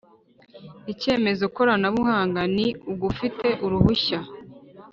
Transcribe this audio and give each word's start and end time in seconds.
Icyemezo 0.91 1.43
koranabuhanga 1.55 2.41
ni 2.55 2.67
ufite 3.09 3.47
uruhushya 3.65 4.19